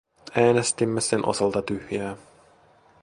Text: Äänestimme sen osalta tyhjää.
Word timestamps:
Äänestimme 0.35 1.01
sen 1.01 1.25
osalta 1.25 1.61
tyhjää. 1.61 2.17